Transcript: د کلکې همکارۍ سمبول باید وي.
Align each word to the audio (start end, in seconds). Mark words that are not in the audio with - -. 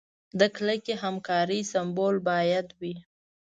د 0.39 0.41
کلکې 0.55 0.93
همکارۍ 1.03 1.61
سمبول 1.73 2.15
باید 2.29 2.67
وي. 2.79 2.95